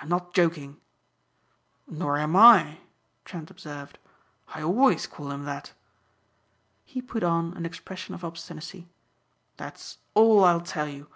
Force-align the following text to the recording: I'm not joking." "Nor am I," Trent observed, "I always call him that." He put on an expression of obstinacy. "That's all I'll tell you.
I'm 0.00 0.08
not 0.08 0.32
joking." 0.32 0.80
"Nor 1.88 2.16
am 2.16 2.36
I," 2.36 2.78
Trent 3.24 3.50
observed, 3.50 3.98
"I 4.54 4.62
always 4.62 5.08
call 5.08 5.32
him 5.32 5.46
that." 5.46 5.72
He 6.84 7.02
put 7.02 7.24
on 7.24 7.52
an 7.54 7.66
expression 7.66 8.14
of 8.14 8.24
obstinacy. 8.24 8.88
"That's 9.56 9.98
all 10.14 10.44
I'll 10.44 10.60
tell 10.60 10.86
you. 10.86 11.08